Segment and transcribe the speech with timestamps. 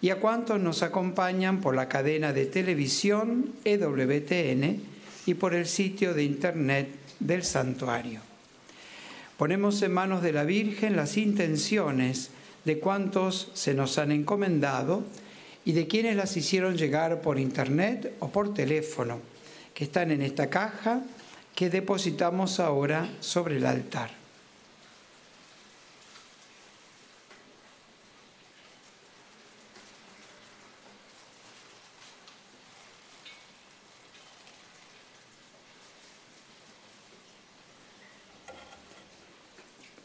[0.00, 4.80] y a cuantos nos acompañan por la cadena de televisión EWTN
[5.26, 6.88] y por el sitio de internet
[7.20, 8.20] del santuario.
[9.38, 12.30] Ponemos en manos de la Virgen las intenciones
[12.64, 15.04] de cuantos se nos han encomendado
[15.64, 19.20] y de quienes las hicieron llegar por internet o por teléfono,
[19.72, 21.02] que están en esta caja
[21.54, 24.23] que depositamos ahora sobre el altar.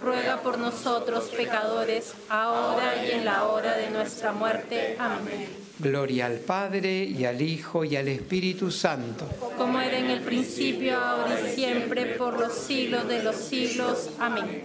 [0.00, 4.96] ruega por nosotros pecadores, ahora y en la hora de nuestra muerte.
[4.98, 5.46] Amén.
[5.78, 9.26] Gloria al Padre y al Hijo y al Espíritu Santo.
[9.56, 14.10] Como era en el principio, ahora y siempre, por los siglos de los siglos.
[14.18, 14.62] Amén.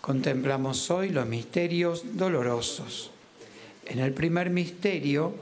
[0.00, 3.10] Contemplamos hoy los misterios dolorosos.
[3.86, 5.34] En el primer misterio,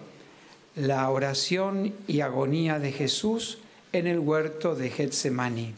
[0.77, 3.59] la oración y agonía de Jesús
[3.93, 5.75] en el huerto de Getsemaní.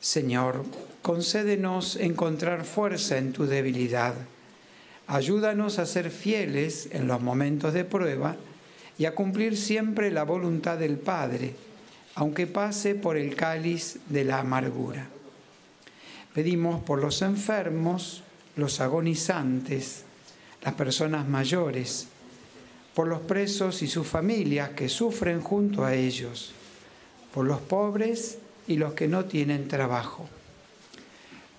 [0.00, 0.64] Señor,
[1.02, 4.14] concédenos encontrar fuerza en tu debilidad.
[5.06, 8.36] Ayúdanos a ser fieles en los momentos de prueba
[8.98, 11.54] y a cumplir siempre la voluntad del Padre,
[12.14, 15.08] aunque pase por el cáliz de la amargura.
[16.34, 18.22] Pedimos por los enfermos,
[18.56, 20.04] los agonizantes,
[20.62, 22.08] las personas mayores,
[22.92, 26.52] por los presos y sus familias que sufren junto a ellos,
[27.32, 30.28] por los pobres y los que no tienen trabajo.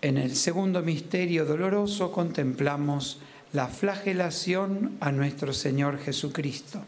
[0.00, 3.18] En el segundo misterio doloroso contemplamos
[3.52, 6.80] la flagelación a nuestro Señor Jesucristo.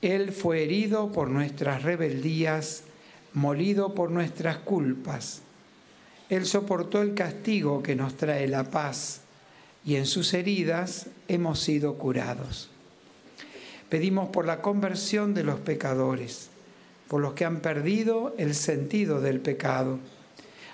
[0.00, 2.84] Él fue herido por nuestras rebeldías,
[3.34, 5.42] molido por nuestras culpas.
[6.30, 9.20] Él soportó el castigo que nos trae la paz
[9.84, 12.70] y en sus heridas hemos sido curados.
[13.90, 16.48] Pedimos por la conversión de los pecadores,
[17.08, 19.98] por los que han perdido el sentido del pecado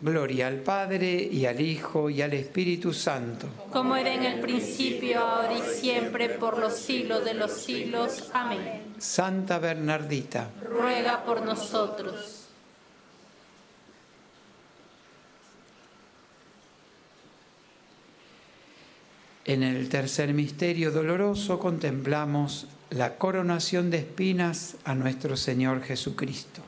[0.00, 3.48] Gloria al Padre y al Hijo y al Espíritu Santo.
[3.72, 8.30] Como era en el principio, ahora y siempre, por los siglos de los siglos.
[8.34, 8.94] Amén.
[8.98, 12.42] Santa Bernardita, ruega por nosotros.
[19.46, 26.62] En el tercer misterio doloroso contemplamos la coronación de espinas a nuestro Señor Jesucristo.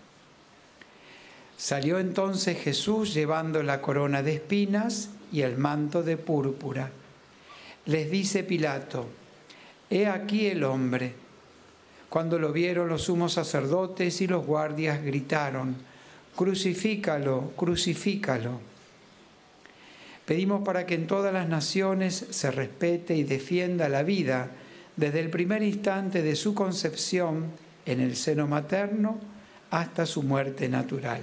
[1.59, 6.89] Salió entonces Jesús llevando la corona de espinas y el manto de púrpura.
[7.87, 9.09] Les dice Pilato,
[9.91, 11.15] He aquí el hombre.
[12.09, 15.77] Cuando lo vieron los sumos sacerdotes y los guardias gritaron,
[16.37, 18.61] Crucifícalo, crucifícalo.
[20.27, 24.53] Pedimos para que en todas las naciones se respete y defienda la vida
[24.95, 27.47] desde el primer instante de su concepción
[27.85, 29.19] en el seno materno
[29.71, 31.23] hasta su muerte natural.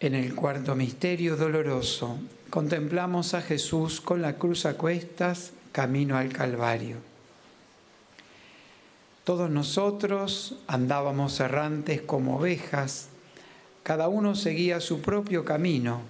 [0.00, 2.18] En el cuarto misterio doloroso
[2.50, 6.98] contemplamos a Jesús con la cruz a cuestas camino al Calvario.
[9.24, 13.08] Todos nosotros andábamos errantes como ovejas,
[13.82, 16.02] cada uno seguía su propio camino,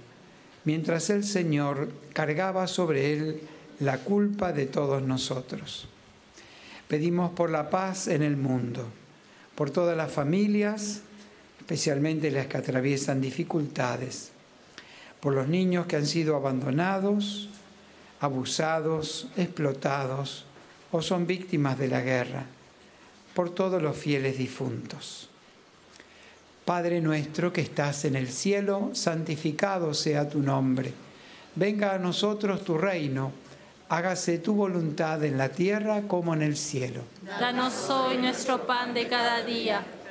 [0.64, 3.40] mientras el Señor cargaba sobre él
[3.80, 5.88] la culpa de todos nosotros.
[6.88, 8.84] Pedimos por la paz en el mundo,
[9.54, 11.04] por todas las familias,
[11.68, 14.30] especialmente las que atraviesan dificultades,
[15.20, 17.50] por los niños que han sido abandonados,
[18.20, 20.46] abusados, explotados
[20.92, 22.46] o son víctimas de la guerra,
[23.34, 25.28] por todos los fieles difuntos.
[26.64, 30.94] Padre nuestro que estás en el cielo, santificado sea tu nombre.
[31.54, 33.30] Venga a nosotros tu reino,
[33.90, 37.02] hágase tu voluntad en la tierra como en el cielo.
[37.38, 39.84] Danos hoy nuestro pan de cada día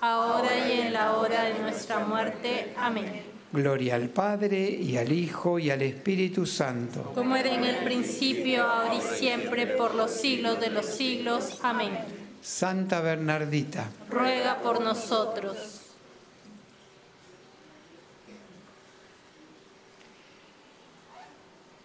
[0.00, 2.74] ahora y en la hora de nuestra muerte.
[2.76, 3.22] Amén.
[3.52, 7.12] Gloria al Padre y al Hijo y al Espíritu Santo.
[7.14, 11.58] Como era en el principio, ahora y siempre, por los siglos de los siglos.
[11.62, 11.92] Amén.
[12.42, 15.80] Santa Bernardita, ruega por nosotros.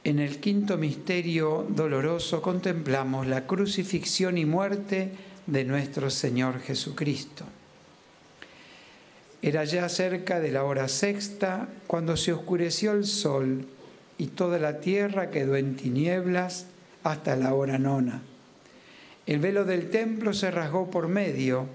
[0.04, 5.12] En el quinto misterio doloroso contemplamos la crucifixión y muerte
[5.45, 7.45] de nuestro Señor Jesucristo.
[9.41, 13.65] Era ya cerca de la hora sexta cuando se oscureció el sol
[14.17, 16.67] y toda la tierra quedó en tinieblas
[17.04, 18.21] hasta la hora nona.
[19.25, 21.67] El velo del templo se rasgó por medio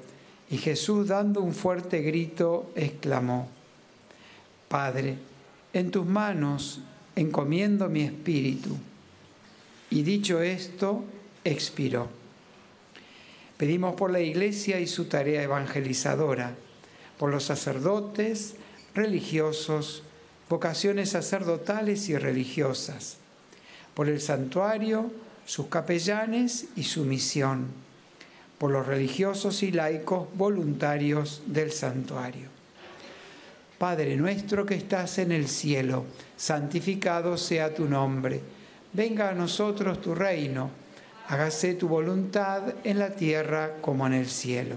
[0.51, 3.49] y Jesús dando un fuerte grito exclamó,
[4.69, 5.17] Padre,
[5.73, 6.81] en tus manos
[7.17, 8.77] encomiendo mi espíritu.
[9.91, 11.05] Y dicho esto,
[11.45, 12.09] expiró.
[13.57, 16.55] Pedimos por la Iglesia y su tarea evangelizadora,
[17.19, 18.55] por los sacerdotes,
[18.95, 20.03] religiosos,
[20.49, 23.17] vocaciones sacerdotales y religiosas,
[23.95, 25.11] por el santuario,
[25.45, 27.67] sus capellanes y su misión,
[28.59, 32.49] por los religiosos y laicos voluntarios del santuario.
[33.79, 36.05] Padre nuestro que estás en el cielo,
[36.37, 38.41] santificado sea tu nombre,
[38.93, 40.71] venga a nosotros tu reino
[41.29, 44.77] hágase tu voluntad en la tierra como en el cielo.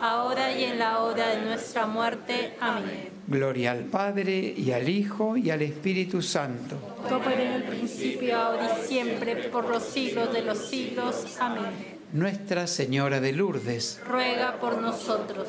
[0.00, 2.54] ahora y en la hora de nuestra muerte.
[2.60, 3.10] Amén.
[3.26, 6.76] Gloria al Padre y al Hijo y al Espíritu Santo.
[7.08, 11.36] Como en el principio, ahora y siempre, por los siglos de los siglos.
[11.38, 12.00] Amén.
[12.12, 15.46] Nuestra Señora de Lourdes, ruega por nosotros.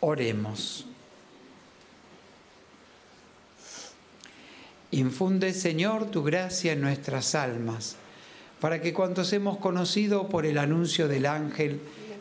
[0.00, 0.86] Oremos.
[4.92, 7.96] Infunde, Señor, tu gracia en nuestras almas,
[8.60, 11.80] para que cuantos hemos conocido por el anuncio del ángel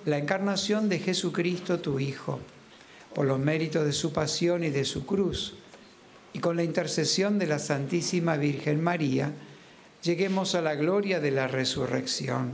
[0.10, 2.40] la encarnación de Jesucristo, tu Hijo,
[3.14, 5.56] por los méritos de su pasión y de su cruz,
[6.34, 9.34] y con la intercesión de la Santísima Virgen María,
[10.04, 12.52] lleguemos a la gloria de la resurrección.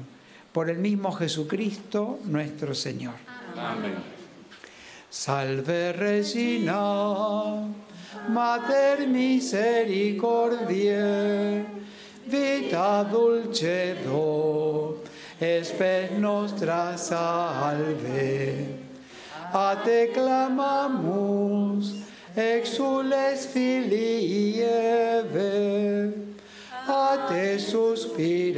[0.53, 3.15] Por el mismo Jesucristo, nuestro Señor.
[3.57, 3.95] Amén.
[5.09, 7.67] Salve Regina
[8.29, 11.65] Mater misericordiae,
[12.25, 15.03] vita dulcedo,
[15.39, 18.67] espes nostra salve.
[19.53, 21.93] A te clamamus,
[22.35, 26.13] exules filii Eve,
[26.87, 28.53] a te suspiramus,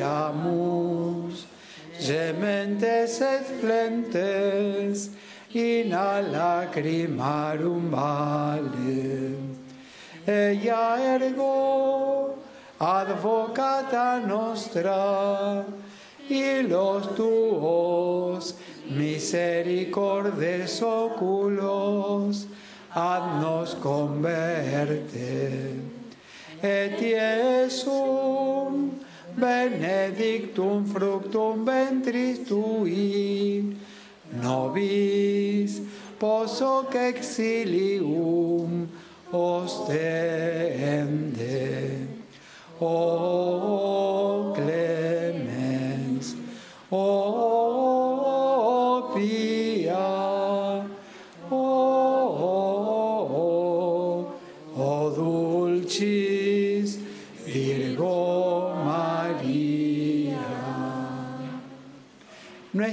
[1.99, 5.09] gementes et flentes,
[5.53, 9.35] in a lacrimarum vale.
[10.25, 12.37] Ella ergo,
[12.79, 15.65] advocata nostra,
[16.29, 18.55] y los tuos
[18.89, 22.47] misericordes oculos,
[22.93, 25.75] haznos converte.
[26.61, 28.91] Et Iesum
[29.37, 33.77] benedictum fructum ventris tui,
[34.41, 35.81] nobis
[36.17, 38.87] poso exilium
[39.31, 40.67] ostende.
[42.79, 43.56] O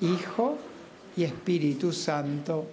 [0.00, 0.58] Hijo
[1.16, 2.66] y Espíritu Santo.